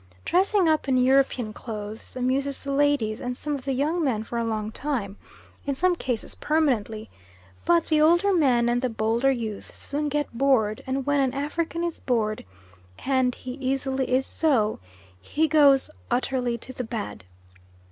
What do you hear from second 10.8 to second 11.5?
and when an